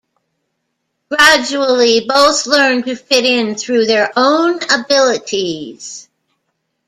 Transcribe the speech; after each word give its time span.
Gradually, 1.11 1.99
both 2.07 2.47
learn 2.47 2.81
to 2.85 2.95
fit 2.95 3.23
in 3.23 3.53
through 3.53 3.85
their 3.85 4.11
own 4.17 4.57
abilities. 4.73 6.09